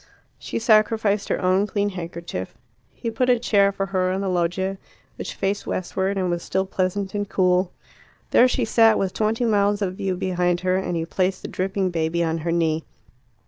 [0.39, 2.55] She sacrificed her own clean handkerchief.
[2.91, 4.79] He put a chair for her on the loggia,
[5.15, 7.71] which faced westward, and was still pleasant and cool.
[8.31, 11.91] There she sat, with twenty miles of view behind her, and he placed the dripping
[11.91, 12.83] baby on her knee.